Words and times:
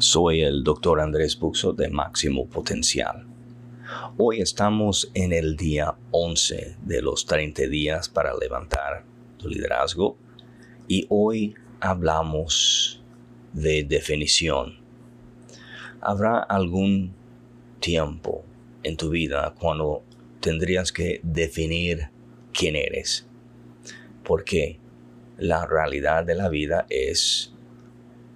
Soy 0.00 0.42
el 0.42 0.62
Dr. 0.62 1.00
Andrés 1.00 1.36
Buxo 1.36 1.72
de 1.72 1.88
Máximo 1.88 2.46
Potencial. 2.46 3.26
Hoy 4.16 4.40
estamos 4.40 5.10
en 5.12 5.32
el 5.32 5.56
día 5.56 5.96
11 6.12 6.76
de 6.80 7.02
los 7.02 7.26
30 7.26 7.62
días 7.62 8.08
para 8.08 8.32
levantar 8.36 9.04
tu 9.38 9.48
liderazgo 9.48 10.16
y 10.86 11.04
hoy 11.08 11.56
hablamos 11.80 13.02
de 13.52 13.82
definición. 13.82 14.78
¿Habrá 16.00 16.38
algún 16.38 17.12
tiempo 17.80 18.44
en 18.84 18.96
tu 18.96 19.10
vida 19.10 19.52
cuando 19.58 20.04
tendrías 20.38 20.92
que 20.92 21.20
definir 21.24 22.10
quién 22.52 22.76
eres? 22.76 23.26
Porque 24.22 24.78
la 25.38 25.66
realidad 25.66 26.22
de 26.22 26.36
la 26.36 26.48
vida 26.48 26.86
es 26.88 27.52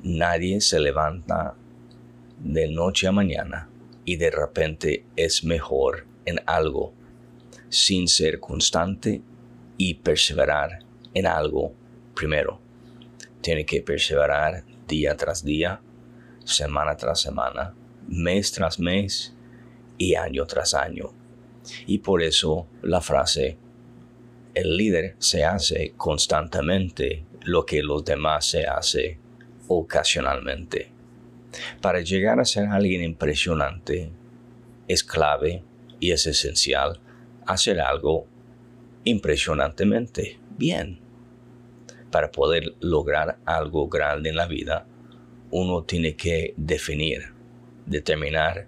nadie 0.02 0.60
se 0.60 0.80
levanta 0.80 1.54
de 2.38 2.68
noche 2.68 3.06
a 3.06 3.12
mañana 3.12 3.68
y 4.04 4.16
de 4.16 4.30
repente 4.30 5.06
es 5.16 5.44
mejor 5.44 6.06
en 6.24 6.40
algo 6.46 6.92
sin 7.68 8.08
ser 8.08 8.40
constante 8.40 9.22
y 9.76 9.94
perseverar 9.94 10.80
en 11.14 11.26
algo 11.26 11.72
primero. 12.14 12.60
Tiene 13.40 13.64
que 13.64 13.80
perseverar 13.80 14.64
día 14.86 15.16
tras 15.16 15.44
día, 15.44 15.80
semana 16.44 16.96
tras 16.96 17.20
semana, 17.20 17.74
mes 18.08 18.52
tras 18.52 18.78
mes 18.78 19.34
y 19.98 20.16
año 20.16 20.46
tras 20.46 20.74
año. 20.74 21.12
Y 21.86 21.98
por 21.98 22.22
eso 22.22 22.66
la 22.82 23.00
frase, 23.00 23.56
el 24.54 24.76
líder 24.76 25.16
se 25.18 25.44
hace 25.44 25.94
constantemente 25.96 27.24
lo 27.42 27.64
que 27.64 27.82
los 27.82 28.04
demás 28.04 28.46
se 28.46 28.66
hace 28.66 29.21
ocasionalmente. 29.68 30.90
Para 31.80 32.00
llegar 32.00 32.40
a 32.40 32.44
ser 32.44 32.66
alguien 32.66 33.02
impresionante, 33.02 34.10
es 34.88 35.04
clave 35.04 35.62
y 36.00 36.12
es 36.12 36.26
esencial 36.26 37.00
hacer 37.46 37.80
algo 37.80 38.26
impresionantemente 39.04 40.38
bien. 40.56 41.00
Para 42.10 42.30
poder 42.30 42.74
lograr 42.80 43.38
algo 43.44 43.88
grande 43.88 44.30
en 44.30 44.36
la 44.36 44.46
vida, 44.46 44.86
uno 45.50 45.84
tiene 45.84 46.16
que 46.16 46.54
definir, 46.56 47.32
determinar 47.86 48.66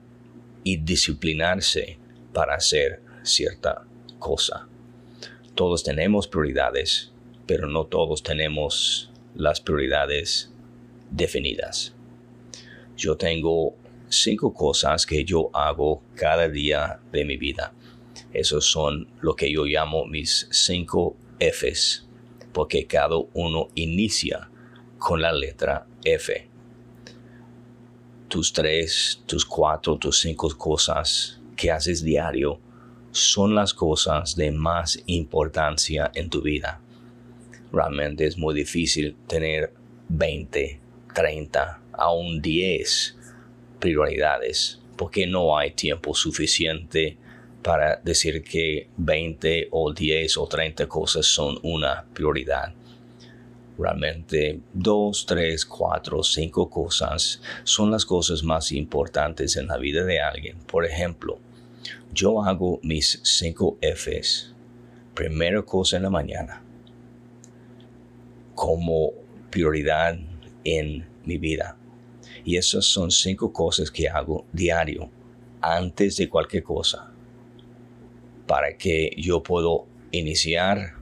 y 0.62 0.77
disciplinarse 0.78 1.98
para 2.33 2.55
hacer 2.55 3.03
cierta 3.22 3.84
cosa. 4.19 4.69
Todos 5.55 5.84
tenemos 5.84 6.27
prioridades, 6.27 7.12
pero 7.47 7.69
no 7.69 7.84
todos 7.84 8.22
tenemos 8.22 9.11
las 9.34 9.61
prioridades 9.61 10.53
definidas. 11.15 11.95
Yo 12.97 13.17
tengo 13.17 13.75
cinco 14.09 14.53
cosas 14.53 15.07
que 15.07 15.25
yo 15.25 15.51
hago 15.53 16.03
cada 16.15 16.48
día 16.48 17.01
de 17.12 17.25
mi 17.25 17.37
vida. 17.37 17.73
Esos 18.33 18.67
son 18.67 19.09
lo 19.21 19.34
que 19.34 19.53
yo 19.53 19.65
llamo 19.65 20.06
mis 20.06 20.48
cinco 20.51 21.17
Fs, 21.39 22.06
porque 22.53 22.87
cada 22.87 23.17
uno 23.33 23.69
inicia 23.75 24.48
con 24.98 25.21
la 25.21 25.33
letra 25.33 25.87
F. 26.05 26.48
Tus 28.28 28.53
tres, 28.53 29.23
tus 29.27 29.45
cuatro, 29.45 29.97
tus 29.99 30.21
cinco 30.21 30.49
cosas 30.56 31.41
que 31.56 31.71
haces 31.71 32.03
diario 32.03 32.61
son 33.12 33.55
las 33.55 33.73
cosas 33.73 34.34
de 34.34 34.51
más 34.51 35.01
importancia 35.06 36.11
en 36.15 36.28
tu 36.31 36.43
vida. 36.43 36.81
Realmente 37.73 38.27
es 38.27 38.37
muy 38.37 38.55
difícil 38.55 39.17
tener 39.28 39.73
20 40.09 40.84
30, 41.15 41.81
un 42.12 42.43
10 42.43 43.16
prioridades, 43.78 44.81
porque 44.97 45.27
no 45.27 45.56
hay 45.56 45.71
tiempo 45.71 46.15
suficiente 46.15 47.16
para 47.62 47.97
decir 47.97 48.43
que 48.43 48.88
20 48.99 49.69
o 49.71 49.93
10 49.93 50.37
o 50.37 50.47
30 50.47 50.87
cosas 50.87 51.27
son 51.27 51.59
una 51.62 52.05
prioridad. 52.12 52.75
Realmente 53.78 54.61
2, 54.72 55.27
3, 55.27 55.66
4, 55.66 56.22
5 56.22 56.71
cosas 56.71 57.41
son 57.65 57.91
las 57.91 58.05
cosas 58.05 58.43
más 58.44 58.71
importantes 58.71 59.56
en 59.56 59.67
la 59.67 59.78
vida 59.78 60.05
de 60.05 60.21
alguien. 60.21 60.59
Por 60.67 60.84
ejemplo, 60.84 61.38
yo 62.12 62.43
hago 62.44 62.78
mis 62.83 63.21
5 63.22 63.78
Fs. 63.81 64.55
Primera 65.15 65.62
cosa 65.62 65.97
en 65.97 66.03
la 66.05 66.11
mañana. 66.11 66.62
Como 68.55 69.11
prioridad 69.50 70.19
en 70.65 71.13
mi 71.27 71.39
vida. 71.39 71.77
Y 72.45 72.57
esas 72.57 72.85
son 72.85 73.11
cinco 73.11 73.53
cosas 73.53 73.91
que 73.91 74.09
hago 74.09 74.47
diario, 74.53 75.11
antes 75.61 76.17
de 76.17 76.29
cualquier 76.29 76.62
cosa, 76.62 77.11
para 78.47 78.77
que 78.77 79.11
yo 79.17 79.43
puedo 79.43 79.87
iniciar 80.11 80.95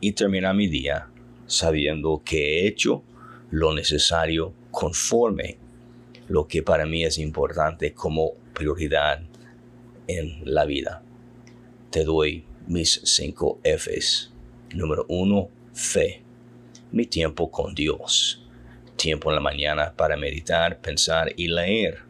y 0.00 0.12
terminar 0.12 0.54
mi 0.54 0.66
día 0.66 1.08
sabiendo 1.46 2.22
que 2.24 2.60
he 2.60 2.66
hecho 2.66 3.02
lo 3.50 3.74
necesario 3.74 4.54
conforme 4.70 5.58
lo 6.28 6.46
que 6.46 6.62
para 6.62 6.86
mí 6.86 7.04
es 7.04 7.18
importante 7.18 7.92
como 7.92 8.32
prioridad 8.54 9.22
en 10.06 10.42
la 10.44 10.64
vida. 10.64 11.02
Te 11.90 12.04
doy 12.04 12.44
mis 12.68 13.00
cinco 13.04 13.60
Fs. 13.64 14.32
Número 14.74 15.04
uno, 15.08 15.48
fe. 15.72 16.22
Mi 16.92 17.06
tiempo 17.06 17.50
con 17.50 17.74
Dios 17.74 18.48
tiempo 19.00 19.30
en 19.30 19.36
la 19.36 19.40
mañana 19.40 19.94
para 19.96 20.18
meditar, 20.18 20.78
pensar 20.78 21.32
y 21.34 21.48
leer 21.48 22.00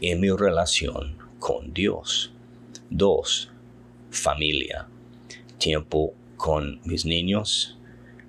en 0.00 0.18
mi 0.18 0.30
relación 0.30 1.16
con 1.38 1.72
Dios. 1.72 2.32
Dos, 2.90 3.52
familia. 4.10 4.88
Tiempo 5.58 6.12
con 6.36 6.80
mis 6.84 7.04
niños, 7.04 7.78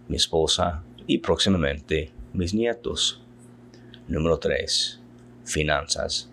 mi 0.07 0.17
esposa 0.17 0.83
y 1.07 1.17
próximamente 1.17 2.11
mis 2.31 2.53
nietos. 2.53 3.23
Número 4.07 4.37
tres, 4.37 5.01
finanzas. 5.43 6.29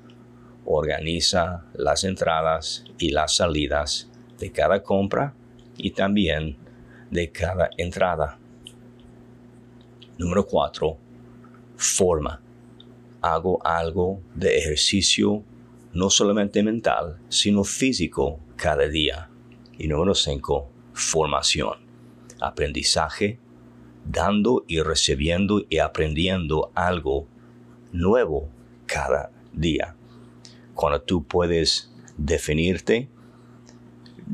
Organiza 0.67 1.65
las 1.73 2.05
entradas 2.05 2.85
y 2.99 3.13
las 3.13 3.37
salidas 3.37 4.11
de 4.39 4.53
cada 4.53 4.83
compra 4.83 5.33
y 5.79 5.93
también 5.93 6.59
de 7.11 7.33
cada 7.33 7.71
entrada. 7.79 8.39
Número 10.19 10.47
cuatro, 10.47 10.99
forma. 11.83 12.41
Hago 13.21 13.65
algo 13.67 14.21
de 14.35 14.57
ejercicio, 14.57 15.45
no 15.93 16.11
solamente 16.11 16.63
mental, 16.63 17.21
sino 17.29 17.65
físico 17.65 18.41
cada 18.57 18.89
día. 18.89 19.31
Y 19.79 19.89
número 19.89 20.15
5, 20.15 20.71
formación. 20.93 21.79
Aprendizaje, 22.41 23.39
dando 24.05 24.65
y 24.67 24.81
recibiendo 24.81 25.65
y 25.69 25.79
aprendiendo 25.79 26.71
algo 26.75 27.27
nuevo 27.93 28.49
cada 28.87 29.31
día. 29.53 29.97
Cuando 30.75 31.03
tú 31.03 31.25
puedes 31.25 31.93
definirte, 32.17 33.09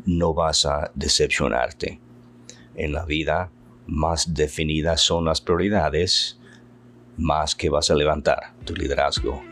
no 0.05 0.35
vas 0.35 0.65
a 0.67 0.91
decepcionarte. 0.95 2.01
En 2.75 2.93
la 2.93 3.05
vida, 3.05 3.51
más 3.87 4.35
definidas 4.35 5.01
son 5.01 5.25
las 5.25 5.41
prioridades 5.41 6.38
más 7.19 7.55
que 7.55 7.69
vas 7.69 7.91
a 7.91 7.95
levantar 7.95 8.55
tu 8.65 8.75
liderazgo 8.75 9.43